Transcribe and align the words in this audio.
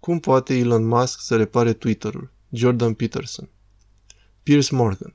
Cum 0.00 0.18
poate 0.18 0.54
Elon 0.54 0.86
Musk 0.86 1.20
să 1.20 1.36
repare 1.36 1.72
Twitter-ul? 1.72 2.30
Jordan 2.50 2.94
Peterson 2.94 3.48
Piers 4.42 4.70
Morgan 4.70 5.14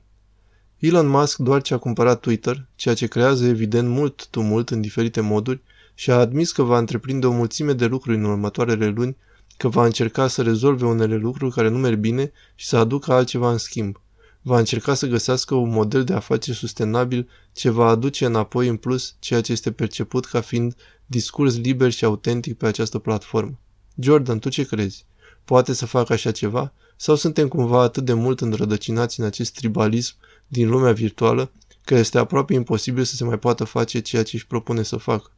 Elon 0.78 1.06
Musk 1.06 1.38
doar 1.38 1.62
ce 1.62 1.74
a 1.74 1.78
cumpărat 1.78 2.20
Twitter, 2.20 2.66
ceea 2.74 2.94
ce 2.94 3.06
creează 3.06 3.46
evident 3.46 3.88
mult 3.88 4.26
tumult 4.26 4.70
în 4.70 4.80
diferite 4.80 5.20
moduri, 5.20 5.62
și 5.94 6.10
a 6.10 6.18
admis 6.18 6.52
că 6.52 6.62
va 6.62 6.78
întreprinde 6.78 7.26
o 7.26 7.32
mulțime 7.32 7.72
de 7.72 7.86
lucruri 7.86 8.16
în 8.16 8.24
următoarele 8.24 8.86
luni, 8.86 9.16
că 9.56 9.68
va 9.68 9.84
încerca 9.84 10.28
să 10.28 10.42
rezolve 10.42 10.86
unele 10.86 11.16
lucruri 11.16 11.54
care 11.54 11.68
nu 11.68 11.78
merg 11.78 11.98
bine 11.98 12.32
și 12.54 12.66
să 12.66 12.76
aducă 12.76 13.12
altceva 13.12 13.50
în 13.50 13.58
schimb. 13.58 14.00
Va 14.42 14.58
încerca 14.58 14.94
să 14.94 15.06
găsească 15.06 15.54
un 15.54 15.70
model 15.70 16.04
de 16.04 16.12
afaceri 16.12 16.56
sustenabil 16.56 17.28
ce 17.52 17.70
va 17.70 17.88
aduce 17.88 18.26
înapoi 18.26 18.68
în 18.68 18.76
plus 18.76 19.16
ceea 19.18 19.40
ce 19.40 19.52
este 19.52 19.72
perceput 19.72 20.24
ca 20.24 20.40
fiind 20.40 20.76
discurs 21.06 21.56
liber 21.56 21.90
și 21.90 22.04
autentic 22.04 22.56
pe 22.56 22.66
această 22.66 22.98
platformă. 22.98 23.58
Jordan, 23.98 24.38
tu 24.38 24.48
ce 24.48 24.64
crezi? 24.64 25.04
Poate 25.44 25.72
să 25.72 25.86
facă 25.86 26.12
așa 26.12 26.30
ceva? 26.30 26.72
Sau 26.96 27.14
suntem 27.14 27.48
cumva 27.48 27.82
atât 27.82 28.04
de 28.04 28.12
mult 28.12 28.40
înrădăcinați 28.40 29.20
în 29.20 29.26
acest 29.26 29.54
tribalism 29.54 30.14
din 30.46 30.68
lumea 30.68 30.92
virtuală 30.92 31.50
că 31.84 31.94
este 31.94 32.18
aproape 32.18 32.54
imposibil 32.54 33.04
să 33.04 33.14
se 33.14 33.24
mai 33.24 33.38
poată 33.38 33.64
face 33.64 34.00
ceea 34.00 34.22
ce 34.22 34.36
își 34.36 34.46
propune 34.46 34.82
să 34.82 34.96
facă? 34.96 35.30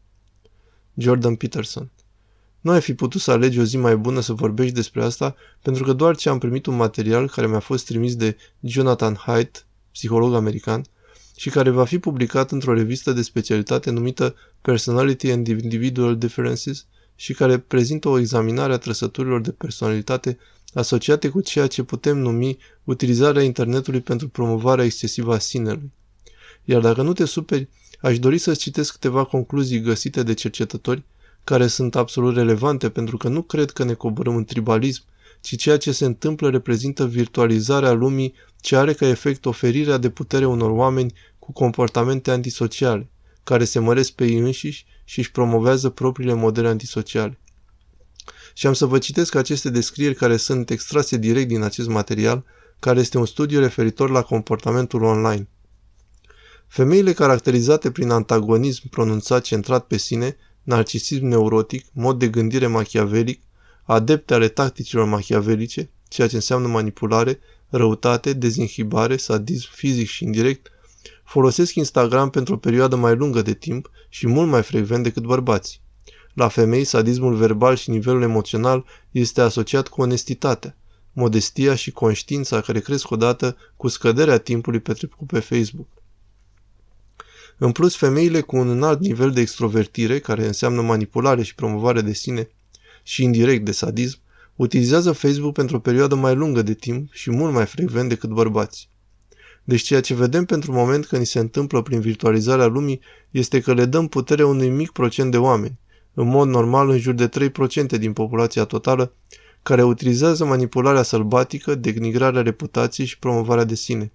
Jordan 0.95 1.35
Peterson 1.35 1.91
nu 2.61 2.71
ai 2.71 2.81
fi 2.81 2.95
putut 2.95 3.21
să 3.21 3.31
alegi 3.31 3.59
o 3.59 3.63
zi 3.63 3.77
mai 3.77 3.97
bună 3.97 4.21
să 4.21 4.33
vorbești 4.33 4.75
despre 4.75 5.03
asta, 5.03 5.37
pentru 5.63 5.85
că 5.85 5.93
doar 5.93 6.17
ce 6.17 6.29
am 6.29 6.39
primit 6.39 6.67
un 6.67 6.77
material 6.77 7.29
care 7.29 7.47
mi-a 7.47 7.59
fost 7.59 7.87
trimis 7.87 8.17
de 8.17 8.37
Jonathan 8.61 9.15
Haidt, 9.15 9.67
psiholog 9.93 10.35
american, 10.35 10.85
și 11.37 11.51
care 11.51 11.71
va 11.71 11.85
fi 11.85 11.99
publicat 11.99 12.51
într-o 12.51 12.75
revistă 12.75 13.13
de 13.13 13.23
specialitate 13.23 13.91
numită 13.91 14.35
Personality 14.61 15.31
and 15.31 15.47
Individual 15.47 16.17
Differences 16.17 16.87
și 17.21 17.35
care 17.35 17.59
prezintă 17.59 18.09
o 18.09 18.19
examinare 18.19 18.73
a 18.73 18.77
trăsăturilor 18.79 19.41
de 19.41 19.51
personalitate 19.51 20.39
asociate 20.75 21.29
cu 21.29 21.41
ceea 21.41 21.67
ce 21.67 21.83
putem 21.83 22.19
numi 22.19 22.59
utilizarea 22.85 23.43
internetului 23.43 24.01
pentru 24.01 24.29
promovarea 24.29 24.85
excesivă 24.85 25.35
a 25.35 25.39
sinelui. 25.39 25.93
Iar 26.65 26.81
dacă 26.81 27.03
nu 27.03 27.13
te 27.13 27.25
superi, 27.25 27.69
aș 28.01 28.19
dori 28.19 28.39
să-ți 28.39 28.61
citesc 28.61 28.93
câteva 28.93 29.25
concluzii 29.25 29.81
găsite 29.81 30.23
de 30.23 30.35
cercetători 30.35 31.03
care 31.45 31.67
sunt 31.67 31.97
absolut 31.97 32.35
relevante 32.35 32.89
pentru 32.91 33.17
că 33.17 33.29
nu 33.29 33.43
cred 33.43 33.71
că 33.71 33.85
ne 33.85 33.95
coborâm 33.95 34.37
în 34.37 34.45
tribalism, 34.45 35.03
ci 35.41 35.57
ceea 35.57 35.77
ce 35.77 35.93
se 35.93 36.05
întâmplă 36.05 36.51
reprezintă 36.51 37.07
virtualizarea 37.07 37.93
lumii 37.93 38.35
ce 38.61 38.77
are 38.77 38.93
ca 38.93 39.07
efect 39.07 39.47
oferirea 39.47 39.97
de 39.97 40.11
putere 40.11 40.47
unor 40.47 40.71
oameni 40.71 41.13
cu 41.39 41.53
comportamente 41.53 42.31
antisociale, 42.31 43.09
care 43.49 43.65
se 43.65 43.79
măresc 43.79 44.13
pe 44.13 44.25
ei 44.25 44.39
înșiși 44.39 44.87
și 45.05 45.19
își 45.19 45.31
promovează 45.31 45.89
propriile 45.89 46.33
modele 46.33 46.69
antisociale. 46.69 47.39
Și 48.55 48.67
am 48.67 48.73
să 48.73 48.87
vă 48.87 48.99
citesc 48.99 49.35
aceste 49.35 49.71
descrieri 49.71 50.15
care 50.15 50.37
sunt 50.37 50.71
extrase 50.71 51.17
direct 51.17 51.49
din 51.49 51.63
acest 51.63 51.89
material, 51.89 52.45
care 52.79 53.01
este 53.01 53.19
un 53.19 53.27
studiu 53.27 53.61
referitor 53.61 54.11
la 54.11 54.23
comportamentul 54.23 55.03
online. 55.03 55.49
Femeile 56.67 57.13
caracterizate 57.13 57.91
prin 57.91 58.11
antagonism 58.11 58.89
pronunțat 58.89 59.43
centrat 59.43 59.87
pe 59.87 59.97
sine, 59.97 60.37
narcisism 60.63 61.27
neurotic, 61.27 61.87
mod 61.93 62.19
de 62.19 62.29
gândire 62.29 62.67
machiavelic, 62.67 63.43
adepte 63.83 64.35
ale 64.35 64.49
tacticilor 64.49 65.05
machiavelice, 65.05 65.91
ceea 66.09 66.29
ce 66.29 66.35
înseamnă 66.35 66.69
manipulare, 66.69 67.39
răutate, 67.69 68.33
dezinhibare, 68.33 69.17
sadism 69.17 69.69
fizic 69.71 70.09
și 70.09 70.25
indirect, 70.25 70.71
folosesc 71.25 71.75
Instagram 71.75 72.31
pentru 72.31 72.55
o 72.55 72.57
perioadă 72.57 72.97
mai 72.97 73.17
lungă 73.17 73.43
de 73.43 73.55
timp 73.55 73.91
și 74.09 74.27
mult 74.27 74.49
mai 74.49 74.63
frecvent 74.63 75.03
decât 75.03 75.23
bărbații. 75.23 75.81
La 76.35 76.49
femei, 76.49 76.85
sadismul 76.85 77.35
verbal 77.35 77.77
și 77.77 77.91
nivelul 77.91 78.23
emoțional 78.23 78.85
este 79.11 79.41
asociat 79.41 79.89
cu 79.89 80.01
onestitatea, 80.01 80.77
modestia 81.13 81.75
și 81.75 81.91
conștiința 81.91 82.61
care 82.61 82.81
cresc 82.81 83.11
odată 83.11 83.57
cu 83.77 83.89
scăderea 83.89 84.39
timpului 84.39 84.81
petrecut 84.81 85.27
pe 85.27 85.39
Facebook. 85.39 85.89
În 87.59 87.73
plus, 87.73 87.97
femeile 87.97 88.41
cu 88.41 88.57
un 88.57 88.69
înalt 88.69 89.01
nivel 89.01 89.31
de 89.31 89.41
extrovertire, 89.41 90.19
care 90.19 90.47
înseamnă 90.47 90.83
manipulare 90.83 91.43
și 91.43 91.55
promovare 91.55 92.01
de 92.01 92.13
sine, 92.13 92.49
și 93.03 93.23
indirect 93.23 93.65
de 93.65 93.73
sadism, 93.73 94.19
utilizează 94.57 95.13
Facebook 95.13 95.53
pentru 95.53 95.77
o 95.77 95.79
perioadă 95.79 96.15
mai 96.15 96.35
lungă 96.35 96.63
de 96.63 96.75
timp 96.75 97.13
și 97.13 97.31
mult 97.31 97.53
mai 97.53 97.67
frecvent 97.67 98.09
decât 98.09 98.31
bărbații. 98.31 98.89
Deci 99.69 99.83
ceea 99.83 100.01
ce 100.01 100.15
vedem 100.15 100.45
pentru 100.45 100.73
moment 100.73 101.07
că 101.07 101.17
ni 101.17 101.27
se 101.27 101.39
întâmplă 101.39 101.83
prin 101.83 102.01
virtualizarea 102.01 102.67
lumii 102.67 103.01
este 103.31 103.61
că 103.61 103.75
le 103.75 103.85
dăm 103.85 104.07
putere 104.09 104.45
unui 104.45 104.69
mic 104.69 104.91
procent 104.91 105.31
de 105.31 105.39
oameni, 105.39 105.79
în 106.15 106.29
mod 106.29 106.49
normal 106.49 106.89
în 106.89 106.99
jur 106.99 107.15
de 107.15 107.29
3% 107.29 107.99
din 107.99 108.13
populația 108.13 108.65
totală, 108.65 109.13
care 109.63 109.83
utilizează 109.83 110.45
manipularea 110.45 111.03
sălbatică, 111.03 111.75
denigrarea 111.75 112.43
reputației 112.43 113.07
și 113.07 113.19
promovarea 113.19 113.65
de 113.65 113.75
sine. 113.75 114.13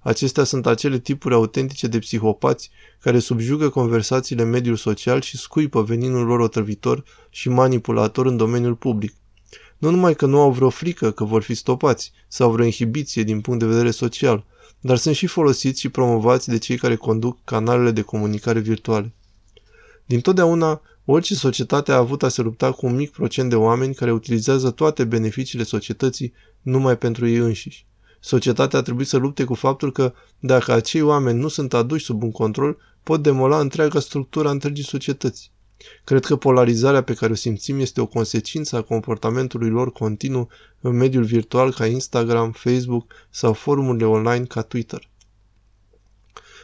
Acestea 0.00 0.44
sunt 0.44 0.66
acele 0.66 0.98
tipuri 0.98 1.34
autentice 1.34 1.86
de 1.86 1.98
psihopați 1.98 2.70
care 3.00 3.18
subjugă 3.18 3.68
conversațiile 3.68 4.42
în 4.42 4.50
mediul 4.50 4.76
social 4.76 5.20
și 5.20 5.36
scuipă 5.36 5.82
veninul 5.82 6.26
lor 6.26 6.40
otrăvitor 6.40 7.04
și 7.30 7.48
manipulator 7.48 8.26
în 8.26 8.36
domeniul 8.36 8.74
public. 8.74 9.14
Nu 9.84 9.90
numai 9.90 10.14
că 10.14 10.26
nu 10.26 10.40
au 10.40 10.50
vreo 10.50 10.70
frică 10.70 11.10
că 11.10 11.24
vor 11.24 11.42
fi 11.42 11.54
stopați 11.54 12.12
sau 12.28 12.50
vreo 12.50 12.64
inhibiție 12.64 13.22
din 13.22 13.40
punct 13.40 13.60
de 13.60 13.66
vedere 13.66 13.90
social, 13.90 14.44
dar 14.80 14.96
sunt 14.96 15.14
și 15.14 15.26
folosiți 15.26 15.80
și 15.80 15.88
promovați 15.88 16.48
de 16.48 16.58
cei 16.58 16.76
care 16.76 16.96
conduc 16.96 17.38
canalele 17.44 17.90
de 17.90 18.02
comunicare 18.02 18.60
virtuale. 18.60 19.12
Din 20.06 20.20
totdeauna, 20.20 20.80
orice 21.04 21.34
societate 21.34 21.92
a 21.92 21.96
avut 21.96 22.22
a 22.22 22.28
se 22.28 22.42
lupta 22.42 22.72
cu 22.72 22.86
un 22.86 22.94
mic 22.94 23.10
procent 23.10 23.50
de 23.50 23.56
oameni 23.56 23.94
care 23.94 24.12
utilizează 24.12 24.70
toate 24.70 25.04
beneficiile 25.04 25.64
societății 25.64 26.32
numai 26.62 26.98
pentru 26.98 27.26
ei 27.26 27.36
înșiși. 27.36 27.86
Societatea 28.20 28.78
a 28.78 28.82
trebuit 28.82 29.08
să 29.08 29.16
lupte 29.16 29.44
cu 29.44 29.54
faptul 29.54 29.92
că, 29.92 30.12
dacă 30.38 30.72
acei 30.72 31.02
oameni 31.02 31.38
nu 31.38 31.48
sunt 31.48 31.74
aduși 31.74 32.04
sub 32.04 32.22
un 32.22 32.30
control, 32.30 32.76
pot 33.02 33.22
demola 33.22 33.60
întreaga 33.60 34.00
structură 34.00 34.48
a 34.48 34.50
întregii 34.50 34.84
societăți. 34.84 35.52
Cred 36.04 36.24
că 36.24 36.36
polarizarea 36.36 37.02
pe 37.02 37.14
care 37.14 37.32
o 37.32 37.34
simțim 37.34 37.80
este 37.80 38.00
o 38.00 38.06
consecință 38.06 38.76
a 38.76 38.82
comportamentului 38.82 39.70
lor 39.70 39.92
continuu 39.92 40.48
în 40.80 40.96
mediul 40.96 41.24
virtual 41.24 41.72
ca 41.72 41.86
Instagram, 41.86 42.52
Facebook 42.52 43.12
sau 43.30 43.52
forumurile 43.52 44.06
online 44.06 44.44
ca 44.44 44.62
Twitter. 44.62 45.08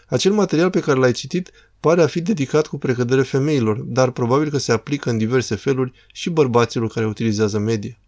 Acel 0.09 0.33
material 0.33 0.71
pe 0.71 0.81
care 0.81 0.99
l-ai 0.99 1.13
citit 1.13 1.51
pare 1.81 2.03
a 2.03 2.07
fi 2.07 2.21
dedicat 2.21 2.67
cu 2.67 2.79
precădere 2.79 3.23
femeilor, 3.23 3.77
dar 3.79 4.11
probabil 4.11 4.51
că 4.51 4.59
se 4.59 4.73
aplică 4.73 5.11
în 5.11 5.19
diverse 5.19 5.55
feluri 5.55 5.93
și 6.13 6.31
bărbaților 6.31 6.89
care 6.89 7.07
utilizează 7.07 7.59
media. 7.59 7.99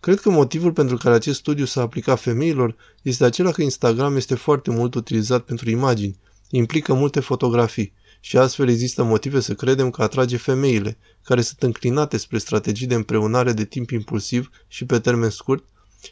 Cred 0.00 0.20
că 0.20 0.30
motivul 0.30 0.72
pentru 0.72 0.96
care 0.96 1.14
acest 1.14 1.38
studiu 1.38 1.64
s-a 1.64 1.80
aplicat 1.80 2.20
femeilor 2.20 2.76
este 3.02 3.24
acela 3.24 3.50
că 3.50 3.62
Instagram 3.62 4.16
este 4.16 4.34
foarte 4.34 4.70
mult 4.70 4.94
utilizat 4.94 5.44
pentru 5.44 5.70
imagini, 5.70 6.18
implică 6.50 6.94
multe 6.94 7.20
fotografii 7.20 7.92
și 8.26 8.36
astfel 8.36 8.68
există 8.68 9.02
motive 9.02 9.40
să 9.40 9.54
credem 9.54 9.90
că 9.90 10.02
atrage 10.02 10.36
femeile, 10.36 10.98
care 11.22 11.40
sunt 11.40 11.62
înclinate 11.62 12.16
spre 12.16 12.38
strategii 12.38 12.86
de 12.86 12.94
împreunare 12.94 13.52
de 13.52 13.64
timp 13.64 13.90
impulsiv 13.90 14.50
și 14.68 14.84
pe 14.84 14.98
termen 14.98 15.30
scurt 15.30 15.64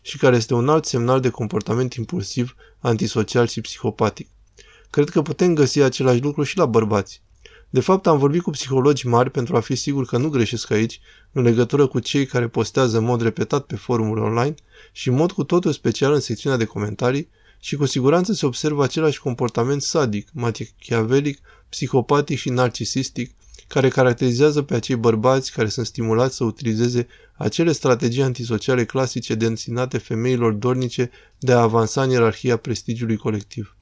și 0.02 0.18
care 0.18 0.36
este 0.36 0.54
un 0.54 0.68
alt 0.68 0.84
semnal 0.84 1.20
de 1.20 1.28
comportament 1.28 1.94
impulsiv, 1.94 2.54
antisocial 2.78 3.46
și 3.46 3.60
psihopatic. 3.60 4.28
Cred 4.90 5.08
că 5.08 5.22
putem 5.22 5.54
găsi 5.54 5.80
același 5.80 6.20
lucru 6.20 6.42
și 6.42 6.56
la 6.56 6.66
bărbați. 6.66 7.22
De 7.70 7.80
fapt, 7.80 8.06
am 8.06 8.18
vorbit 8.18 8.42
cu 8.42 8.50
psihologi 8.50 9.06
mari 9.06 9.30
pentru 9.30 9.56
a 9.56 9.60
fi 9.60 9.74
sigur 9.74 10.06
că 10.06 10.16
nu 10.18 10.28
greșesc 10.28 10.70
aici, 10.70 11.00
în 11.32 11.42
legătură 11.42 11.86
cu 11.86 11.98
cei 11.98 12.26
care 12.26 12.48
postează 12.48 12.98
în 12.98 13.04
mod 13.04 13.22
repetat 13.22 13.64
pe 13.64 13.76
forumul 13.76 14.18
online 14.18 14.54
și 14.92 15.08
în 15.08 15.14
mod 15.14 15.32
cu 15.32 15.44
totul 15.44 15.72
special 15.72 16.12
în 16.12 16.20
secțiunea 16.20 16.58
de 16.58 16.64
comentarii 16.64 17.28
și 17.64 17.76
cu 17.76 17.86
siguranță 17.86 18.32
se 18.32 18.46
observă 18.46 18.82
același 18.82 19.20
comportament 19.20 19.82
sadic, 19.82 20.28
machiavelic, 20.32 21.38
psihopatic 21.68 22.38
și 22.38 22.50
narcisistic, 22.50 23.34
care 23.68 23.88
caracterizează 23.88 24.62
pe 24.62 24.74
acei 24.74 24.96
bărbați 24.96 25.52
care 25.52 25.68
sunt 25.68 25.86
stimulați 25.86 26.36
să 26.36 26.44
utilizeze 26.44 27.06
acele 27.34 27.72
strategii 27.72 28.22
antisociale 28.22 28.84
clasice 28.84 29.34
de 29.34 29.46
însinate 29.46 29.98
femeilor 29.98 30.52
dornice 30.52 31.10
de 31.38 31.52
a 31.52 31.60
avansa 31.60 32.02
în 32.02 32.10
ierarhia 32.10 32.56
prestigiului 32.56 33.16
colectiv. 33.16 33.76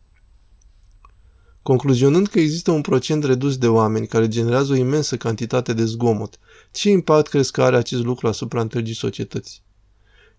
Concluzionând 1.63 2.27
că 2.29 2.41
există 2.41 2.71
un 2.71 2.81
procent 2.81 3.25
redus 3.25 3.59
de 3.59 3.69
oameni 3.69 4.07
care 4.07 4.29
generează 4.29 4.73
o 4.73 4.77
imensă 4.77 5.17
cantitate 5.17 5.73
de 5.73 5.85
zgomot, 5.85 6.39
ce 6.73 6.91
impact 6.91 7.29
crezi 7.29 7.53
că 7.53 7.63
are 7.63 7.77
acest 7.77 8.03
lucru 8.03 8.27
asupra 8.29 8.61
întregii 8.61 8.95
societăți? 8.95 9.63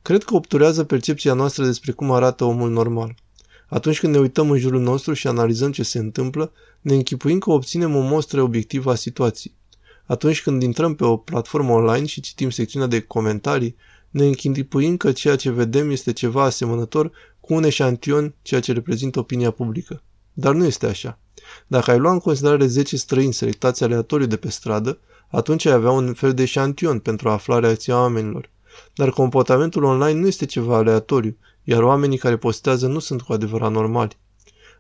Cred 0.01 0.23
că 0.23 0.35
obturează 0.35 0.83
percepția 0.83 1.33
noastră 1.33 1.65
despre 1.65 1.91
cum 1.91 2.12
arată 2.12 2.44
omul 2.44 2.69
normal. 2.69 3.15
Atunci 3.68 4.00
când 4.00 4.13
ne 4.13 4.19
uităm 4.19 4.51
în 4.51 4.57
jurul 4.57 4.81
nostru 4.81 5.13
și 5.13 5.27
analizăm 5.27 5.71
ce 5.71 5.83
se 5.83 6.00
întâmplă, 6.00 6.51
ne 6.81 6.94
închipuim 6.94 7.39
că 7.39 7.51
obținem 7.51 7.95
o 7.95 8.01
mostră 8.01 8.42
obiectivă 8.42 8.92
a 8.92 8.95
situației. 8.95 9.56
Atunci 10.06 10.42
când 10.42 10.62
intrăm 10.62 10.95
pe 10.95 11.04
o 11.04 11.18
platformă 11.18 11.71
online 11.71 12.06
și 12.06 12.21
citim 12.21 12.50
secțiunea 12.50 12.88
de 12.88 13.00
comentarii, 13.00 13.75
ne 14.10 14.25
închipuim 14.25 14.98
că 14.98 15.12
ceea 15.12 15.36
ce 15.36 15.51
vedem 15.51 15.89
este 15.89 16.13
ceva 16.13 16.44
asemănător 16.44 17.12
cu 17.39 17.54
un 17.54 17.63
eșantion 17.63 18.33
ceea 18.42 18.60
ce 18.60 18.74
reprezintă 18.74 19.19
opinia 19.19 19.51
publică. 19.51 20.01
Dar 20.33 20.54
nu 20.54 20.65
este 20.65 20.86
așa. 20.86 21.19
Dacă 21.68 21.92
ai 21.92 22.00
lua 22.00 22.12
în 22.12 22.19
considerare 22.19 22.65
10 22.65 22.98
străini 22.98 23.33
selectați 23.33 23.83
aleatoriu 23.83 24.25
de 24.25 24.36
pe 24.36 24.50
stradă, 24.50 25.00
atunci 25.27 25.65
ai 25.65 25.74
avea 25.74 25.92
un 25.92 26.13
fel 26.13 26.33
de 26.33 26.45
șantion 26.45 27.00
pentru 27.00 27.30
a 27.30 27.31
afla 27.31 27.60
reacția 27.60 28.00
oamenilor. 28.00 28.50
Dar 28.94 29.10
comportamentul 29.10 29.83
online 29.83 30.19
nu 30.19 30.27
este 30.27 30.45
ceva 30.45 30.77
aleatoriu, 30.77 31.38
iar 31.63 31.83
oamenii 31.83 32.18
care 32.18 32.38
postează 32.38 32.88
nu 32.88 33.00
sunt 33.00 33.21
cu 33.21 33.33
adevărat 33.33 33.71
normali. 33.71 34.18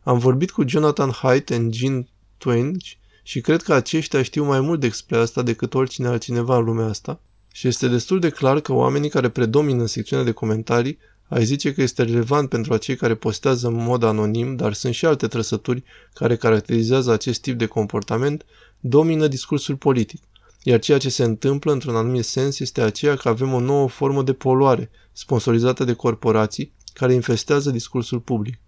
Am 0.03 0.17
vorbit 0.17 0.51
cu 0.51 0.67
Jonathan 0.67 1.11
Haidt 1.11 1.51
and 1.51 1.73
Jean 1.73 2.07
Twenge 2.37 2.97
și 3.23 3.41
cred 3.41 3.61
că 3.61 3.73
aceștia 3.73 4.23
știu 4.23 4.43
mai 4.43 4.61
mult 4.61 4.79
despre 4.79 5.17
asta 5.17 5.41
decât 5.41 5.73
oricine 5.73 6.07
altcineva 6.07 6.57
în 6.57 6.63
lumea 6.63 6.85
asta 6.85 7.19
și 7.51 7.67
este 7.67 7.87
destul 7.87 8.19
de 8.19 8.29
clar 8.29 8.59
că 8.59 8.73
oamenii 8.73 9.09
care 9.09 9.29
predomină 9.29 9.81
în 9.81 9.87
secțiunea 9.87 10.25
de 10.25 10.31
comentarii 10.31 10.97
ai 11.27 11.45
zice 11.45 11.73
că 11.73 11.81
este 11.81 12.03
relevant 12.03 12.49
pentru 12.49 12.73
acei 12.73 12.95
care 12.95 13.15
postează 13.15 13.67
în 13.67 13.73
mod 13.73 14.03
anonim, 14.03 14.55
dar 14.55 14.73
sunt 14.73 14.93
și 14.93 15.05
alte 15.05 15.27
trăsături 15.27 15.83
care 16.13 16.35
caracterizează 16.35 17.11
acest 17.11 17.41
tip 17.41 17.57
de 17.57 17.65
comportament, 17.65 18.45
domină 18.79 19.27
discursul 19.27 19.75
politic. 19.75 20.21
Iar 20.63 20.79
ceea 20.79 20.97
ce 20.97 21.09
se 21.09 21.23
întâmplă, 21.23 21.71
într-un 21.71 21.95
anumit 21.95 22.25
sens, 22.25 22.59
este 22.59 22.81
aceea 22.81 23.15
că 23.15 23.29
avem 23.29 23.53
o 23.53 23.59
nouă 23.59 23.87
formă 23.87 24.23
de 24.23 24.33
poluare, 24.33 24.89
sponsorizată 25.11 25.83
de 25.83 25.93
corporații, 25.93 26.73
care 26.93 27.13
infestează 27.13 27.71
discursul 27.71 28.19
public. 28.19 28.59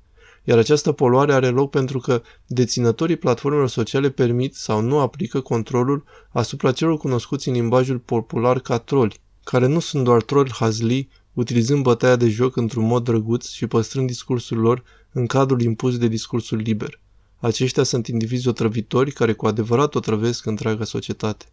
Iar 0.44 0.58
această 0.58 0.92
poluare 0.92 1.34
are 1.34 1.50
loc 1.50 1.70
pentru 1.70 2.00
că 2.00 2.22
deținătorii 2.48 3.16
platformelor 3.16 3.70
sociale 3.70 4.10
permit 4.10 4.56
sau 4.56 4.82
nu 4.82 5.00
aplică 5.00 5.40
controlul 5.40 6.04
asupra 6.30 6.72
celor 6.72 6.98
cunoscuți 6.98 7.48
în 7.48 7.54
limbajul 7.54 8.00
popular 8.00 8.60
ca 8.60 8.78
troli, 8.78 9.20
care 9.44 9.68
nu 9.68 9.80
sunt 9.80 10.04
doar 10.04 10.22
troli 10.22 10.52
hazli, 10.52 11.10
utilizând 11.34 11.84
bătaia 11.84 12.16
de 12.16 12.30
joc 12.30 12.56
într-un 12.56 12.86
mod 12.86 13.04
drăguț 13.04 13.50
și 13.50 13.68
păstrând 13.68 14.08
discursul 14.08 14.58
lor 14.58 14.84
în 15.12 15.26
cadrul 15.26 15.62
impus 15.62 15.98
de 15.98 16.08
discursul 16.08 16.58
liber. 16.58 17.00
Aceștia 17.40 17.84
sunt 17.84 18.08
indivizi 18.08 18.48
otrăvitori 18.48 19.12
care 19.12 19.34
cu 19.34 19.48
adevărat 19.48 19.96
otrăvesc 19.96 20.46
întreaga 20.46 20.84
societate. 20.84 21.46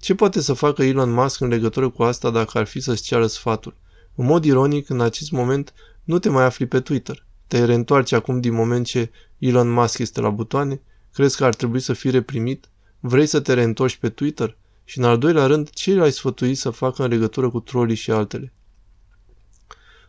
Ce 0.00 0.14
poate 0.14 0.40
să 0.40 0.52
facă 0.52 0.82
Elon 0.82 1.12
Musk 1.12 1.40
în 1.40 1.48
legătură 1.48 1.88
cu 1.88 2.02
asta 2.02 2.30
dacă 2.30 2.58
ar 2.58 2.66
fi 2.66 2.80
să-ți 2.80 3.02
ceară 3.02 3.26
sfatul? 3.26 3.76
În 4.14 4.26
mod 4.26 4.44
ironic, 4.44 4.88
în 4.88 5.00
acest 5.00 5.30
moment, 5.30 5.74
nu 6.04 6.18
te 6.18 6.28
mai 6.28 6.44
afli 6.44 6.66
pe 6.66 6.80
Twitter. 6.80 7.26
Te 7.46 7.64
reîntoarci 7.64 8.12
acum 8.12 8.40
din 8.40 8.52
moment 8.52 8.86
ce 8.86 9.10
Elon 9.38 9.70
Musk 9.70 9.98
este 9.98 10.20
la 10.20 10.30
butoane? 10.30 10.80
Crezi 11.12 11.36
că 11.36 11.44
ar 11.44 11.54
trebui 11.54 11.80
să 11.80 11.92
fii 11.92 12.10
reprimit? 12.10 12.68
Vrei 13.00 13.26
să 13.26 13.40
te 13.40 13.52
reîntorci 13.52 13.96
pe 13.96 14.08
Twitter? 14.08 14.56
Și 14.84 14.98
în 14.98 15.04
al 15.04 15.18
doilea 15.18 15.46
rând, 15.46 15.70
ce 15.70 15.94
l-ai 15.94 16.12
sfătui 16.12 16.54
să 16.54 16.70
facă 16.70 17.02
în 17.02 17.08
legătură 17.08 17.50
cu 17.50 17.60
trolii 17.60 17.96
și 17.96 18.10
altele? 18.10 18.52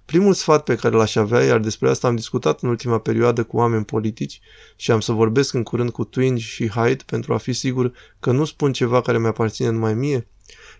Primul 0.07 0.33
sfat 0.33 0.63
pe 0.63 0.75
care 0.75 0.95
l-aș 0.95 1.15
avea, 1.15 1.43
iar 1.43 1.59
despre 1.59 1.89
asta 1.89 2.07
am 2.07 2.15
discutat 2.15 2.61
în 2.61 2.69
ultima 2.69 2.99
perioadă 2.99 3.43
cu 3.43 3.57
oameni 3.57 3.85
politici 3.85 4.39
și 4.75 4.91
am 4.91 4.99
să 4.99 5.11
vorbesc 5.11 5.53
în 5.53 5.63
curând 5.63 5.89
cu 5.89 6.03
Twinge 6.03 6.43
și 6.43 6.67
Hyde 6.67 7.03
pentru 7.05 7.33
a 7.33 7.37
fi 7.37 7.53
sigur 7.53 7.91
că 8.19 8.31
nu 8.31 8.45
spun 8.45 8.73
ceva 8.73 9.01
care 9.01 9.19
mi-aparține 9.19 9.69
numai 9.69 9.93
mie, 9.93 10.27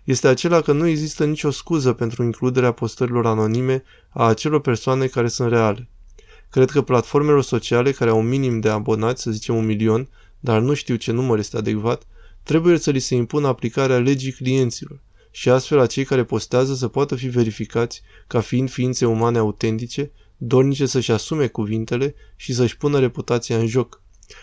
este 0.04 0.28
acela 0.28 0.60
că 0.60 0.72
nu 0.72 0.86
există 0.86 1.24
nicio 1.24 1.50
scuză 1.50 1.92
pentru 1.92 2.22
includerea 2.22 2.72
postărilor 2.72 3.26
anonime 3.26 3.82
a 4.08 4.24
acelor 4.24 4.60
persoane 4.60 5.06
care 5.06 5.28
sunt 5.28 5.50
reale. 5.50 5.88
Cred 6.50 6.70
că 6.70 6.82
platformele 6.82 7.40
sociale 7.40 7.92
care 7.92 8.10
au 8.10 8.18
un 8.18 8.28
minim 8.28 8.60
de 8.60 8.68
abonați, 8.68 9.22
să 9.22 9.30
zicem 9.30 9.56
un 9.56 9.64
milion, 9.64 10.08
dar 10.40 10.60
nu 10.60 10.74
știu 10.74 10.96
ce 10.96 11.12
număr 11.12 11.38
este 11.38 11.56
adecvat, 11.56 12.02
trebuie 12.42 12.78
să 12.78 12.90
li 12.90 12.98
se 12.98 13.14
impună 13.14 13.46
aplicarea 13.46 13.98
legii 13.98 14.32
clienților 14.32 15.00
și 15.30 15.48
astfel 15.48 15.78
acei 15.78 16.04
care 16.04 16.24
postează 16.24 16.74
să 16.74 16.88
poată 16.88 17.14
fi 17.14 17.28
verificați 17.28 18.02
ca 18.26 18.40
fiind 18.40 18.70
ființe 18.70 19.06
umane 19.06 19.38
autentice, 19.38 20.10
dornice 20.36 20.86
să-și 20.86 21.10
asume 21.10 21.46
cuvintele 21.46 22.14
și 22.36 22.54
să-și 22.54 22.76
pună 22.76 22.98
reputația 22.98 23.58
în 23.58 23.66
joc. 23.66 24.02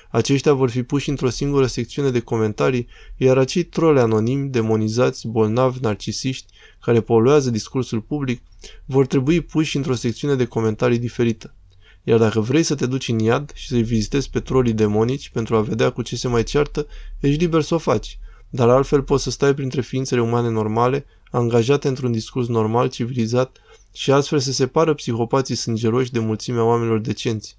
Aceștia 0.09 0.53
vor 0.53 0.69
fi 0.69 0.83
puși 0.83 1.09
într-o 1.09 1.29
singură 1.29 1.65
secțiune 1.65 2.09
de 2.09 2.19
comentarii, 2.19 2.87
iar 3.17 3.37
acei 3.37 3.63
trole 3.63 3.99
anonimi, 3.99 4.49
demonizați, 4.49 5.27
bolnavi, 5.27 5.79
narcisiști, 5.81 6.53
care 6.81 7.01
poluează 7.01 7.49
discursul 7.49 8.01
public, 8.01 8.41
vor 8.85 9.05
trebui 9.05 9.41
puși 9.41 9.77
într-o 9.77 9.93
secțiune 9.95 10.35
de 10.35 10.45
comentarii 10.45 10.99
diferită. 10.99 11.55
Iar 12.03 12.19
dacă 12.19 12.39
vrei 12.39 12.63
să 12.63 12.75
te 12.75 12.85
duci 12.85 13.07
în 13.07 13.19
iad 13.19 13.51
și 13.53 13.67
să-i 13.67 13.83
vizitezi 13.83 14.29
pe 14.29 14.39
trolii 14.39 14.73
demonici 14.73 15.29
pentru 15.29 15.55
a 15.55 15.61
vedea 15.61 15.89
cu 15.89 16.01
ce 16.01 16.15
se 16.15 16.27
mai 16.27 16.43
ceartă, 16.43 16.87
ești 17.19 17.39
liber 17.39 17.61
să 17.61 17.75
o 17.75 17.77
faci. 17.77 18.19
Dar 18.56 18.69
altfel 18.69 19.02
poți 19.04 19.24
să 19.24 19.30
stai 19.30 19.54
printre 19.54 19.81
ființele 19.81 20.22
umane 20.22 20.50
normale, 20.50 21.06
angajate 21.31 21.88
într-un 21.88 22.12
discurs 22.12 22.48
normal, 22.48 22.90
civilizat 22.90 23.57
și 23.94 24.12
astfel 24.12 24.40
se 24.40 24.52
separă 24.52 24.94
psihopații 24.94 25.56
sângeroși 25.56 26.12
de 26.12 26.19
mulțimea 26.19 26.63
oamenilor 26.63 27.00
decenți. 27.00 27.57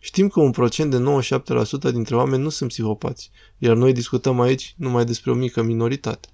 Știm 0.00 0.28
că 0.28 0.40
un 0.40 0.50
procent 0.50 0.90
de 0.90 1.04
97% 1.88 1.92
dintre 1.92 2.16
oameni 2.16 2.42
nu 2.42 2.48
sunt 2.48 2.68
psihopați, 2.68 3.30
iar 3.58 3.76
noi 3.76 3.92
discutăm 3.92 4.40
aici 4.40 4.74
numai 4.76 5.04
despre 5.04 5.30
o 5.30 5.34
mică 5.34 5.62
minoritate. 5.62 6.28